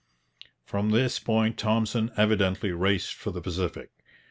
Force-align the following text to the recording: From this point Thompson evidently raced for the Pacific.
From 0.65 0.89
this 0.89 1.19
point 1.19 1.59
Thompson 1.59 2.09
evidently 2.17 2.71
raced 2.71 3.13
for 3.13 3.29
the 3.29 3.39
Pacific. 3.39 3.91